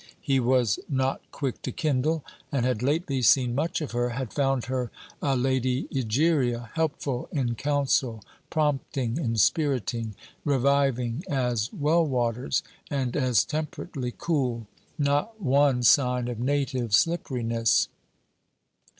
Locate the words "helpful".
6.73-7.29